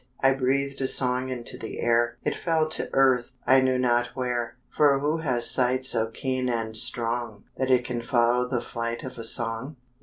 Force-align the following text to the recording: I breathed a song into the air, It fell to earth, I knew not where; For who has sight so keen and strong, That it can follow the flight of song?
I 0.19 0.33
breathed 0.33 0.81
a 0.81 0.87
song 0.87 1.29
into 1.29 1.59
the 1.59 1.79
air, 1.79 2.17
It 2.23 2.33
fell 2.33 2.67
to 2.69 2.89
earth, 2.91 3.33
I 3.45 3.59
knew 3.59 3.77
not 3.77 4.07
where; 4.15 4.55
For 4.67 4.97
who 4.97 5.17
has 5.17 5.47
sight 5.47 5.85
so 5.85 6.07
keen 6.07 6.49
and 6.49 6.75
strong, 6.75 7.43
That 7.57 7.69
it 7.69 7.85
can 7.85 8.01
follow 8.01 8.47
the 8.47 8.61
flight 8.61 9.03
of 9.03 9.23
song? 9.23 9.75